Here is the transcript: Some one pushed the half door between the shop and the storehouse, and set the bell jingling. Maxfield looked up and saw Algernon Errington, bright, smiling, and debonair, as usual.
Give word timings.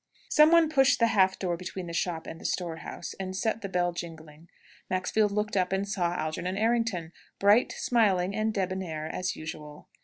Some 0.31 0.49
one 0.51 0.67
pushed 0.67 0.97
the 0.97 1.05
half 1.13 1.37
door 1.37 1.55
between 1.55 1.85
the 1.85 1.93
shop 1.93 2.25
and 2.25 2.41
the 2.41 2.45
storehouse, 2.45 3.13
and 3.19 3.35
set 3.35 3.61
the 3.61 3.69
bell 3.69 3.91
jingling. 3.93 4.49
Maxfield 4.89 5.31
looked 5.31 5.55
up 5.55 5.71
and 5.71 5.87
saw 5.87 6.15
Algernon 6.15 6.57
Errington, 6.57 7.11
bright, 7.37 7.71
smiling, 7.73 8.35
and 8.35 8.51
debonair, 8.51 9.05
as 9.05 9.35
usual. 9.35 9.89